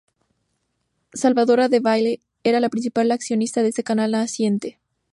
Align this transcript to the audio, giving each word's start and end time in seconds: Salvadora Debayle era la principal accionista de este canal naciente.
Salvadora 1.13 1.69
Debayle 1.69 2.21
era 2.43 2.59
la 2.59 2.69
principal 2.69 3.11
accionista 3.11 3.61
de 3.61 3.69
este 3.69 3.83
canal 3.83 4.09
naciente. 4.09 4.79